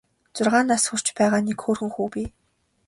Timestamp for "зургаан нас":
0.37-0.83